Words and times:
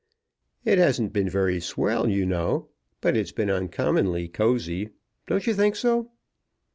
It 0.65 0.79
hasn't 0.79 1.13
been 1.13 1.29
very 1.29 1.59
swell, 1.59 2.09
you 2.09 2.25
know, 2.25 2.69
but 3.01 3.15
it's 3.15 3.31
been 3.31 3.51
uncommonly 3.51 4.27
cosy. 4.29 4.89
Don't 5.27 5.45
you 5.45 5.53
think 5.53 5.75
so?" 5.75 6.09